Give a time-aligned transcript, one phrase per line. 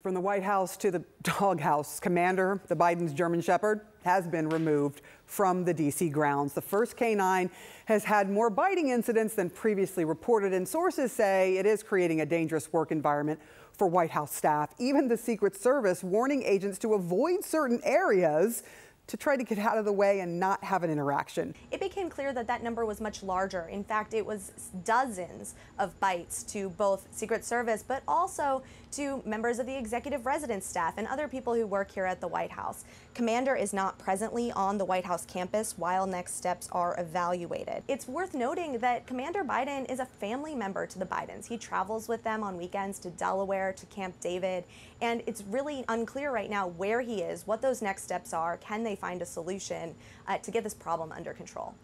[0.00, 5.02] From the White House to the doghouse, Commander, the Biden's German Shepherd, has been removed
[5.26, 6.08] from the D.C.
[6.08, 6.52] grounds.
[6.52, 7.50] The first canine
[7.86, 12.26] has had more biting incidents than previously reported, and sources say it is creating a
[12.26, 13.40] dangerous work environment
[13.72, 14.72] for White House staff.
[14.78, 18.62] Even the Secret Service warning agents to avoid certain areas
[19.08, 21.54] to try to get out of the way and not have an interaction.
[21.70, 23.68] It became clear that that number was much larger.
[23.68, 24.52] In fact, it was
[24.84, 28.62] dozens of bites to both Secret Service, but also
[28.92, 32.28] to members of the executive residence staff and other people who work here at the
[32.28, 32.84] White House.
[33.14, 37.82] Commander is not presently on the White House campus while next steps are evaluated.
[37.88, 41.46] It's worth noting that Commander Biden is a family member to the Bidens.
[41.46, 44.64] He travels with them on weekends to Delaware, to Camp David,
[45.00, 48.82] and it's really unclear right now where he is, what those next steps are, can
[48.82, 49.94] they find a solution
[50.26, 51.74] uh, to get this problem under control.